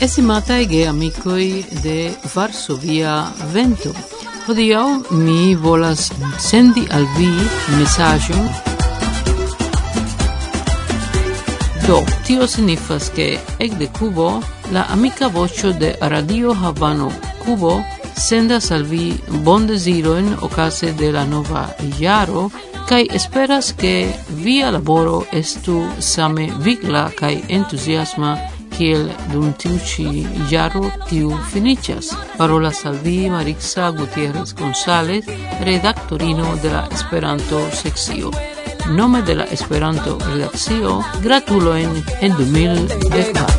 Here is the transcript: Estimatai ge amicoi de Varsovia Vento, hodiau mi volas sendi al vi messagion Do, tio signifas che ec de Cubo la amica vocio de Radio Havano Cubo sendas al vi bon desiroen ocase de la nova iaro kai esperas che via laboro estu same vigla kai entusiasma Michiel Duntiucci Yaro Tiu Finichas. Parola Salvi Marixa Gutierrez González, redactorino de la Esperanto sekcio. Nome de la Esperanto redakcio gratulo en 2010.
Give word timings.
Estimatai 0.00 0.66
ge 0.70 0.86
amicoi 0.86 1.64
de 1.82 2.14
Varsovia 2.34 3.32
Vento, 3.52 3.90
hodiau 4.46 5.02
mi 5.10 5.56
volas 5.58 6.12
sendi 6.38 6.84
al 6.90 7.06
vi 7.16 7.30
messagion 7.74 8.46
Do, 11.86 12.04
tio 12.24 12.46
signifas 12.46 13.10
che 13.10 13.40
ec 13.58 13.74
de 13.74 13.88
Cubo 13.98 14.40
la 14.70 14.84
amica 14.88 15.26
vocio 15.28 15.72
de 15.72 15.96
Radio 16.00 16.54
Havano 16.54 17.10
Cubo 17.42 17.82
sendas 18.14 18.70
al 18.70 18.84
vi 18.84 19.18
bon 19.42 19.66
desiroen 19.66 20.36
ocase 20.40 20.92
de 20.92 21.10
la 21.10 21.24
nova 21.24 21.74
iaro 21.98 22.52
kai 22.86 23.08
esperas 23.10 23.72
che 23.74 24.14
via 24.28 24.70
laboro 24.70 25.26
estu 25.32 25.82
same 25.98 26.52
vigla 26.62 27.10
kai 27.16 27.42
entusiasma 27.48 28.57
Michiel 28.78 29.12
Duntiucci 29.32 30.24
Yaro 30.48 30.92
Tiu 31.08 31.36
Finichas. 31.50 32.16
Parola 32.36 32.70
Salvi 32.70 33.28
Marixa 33.28 33.90
Gutierrez 33.90 34.54
González, 34.54 35.26
redactorino 35.60 36.56
de 36.62 36.70
la 36.70 36.88
Esperanto 36.92 37.58
sekcio. 37.72 38.30
Nome 38.90 39.22
de 39.22 39.34
la 39.34 39.44
Esperanto 39.46 40.16
redakcio 40.20 41.04
gratulo 41.20 41.76
en 41.76 42.36
2010. 42.36 43.57